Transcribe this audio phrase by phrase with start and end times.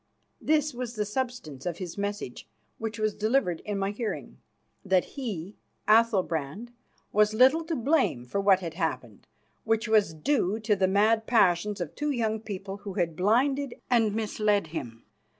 [0.41, 2.47] This was the substance of his message,
[2.79, 4.39] which was delivered in my hearing.
[4.83, 6.71] That he, Athalbrand,
[7.11, 9.27] was little to blame for what had happened,
[9.63, 14.15] which was due to the mad passions of two young people who had blinded and
[14.15, 15.05] misled him.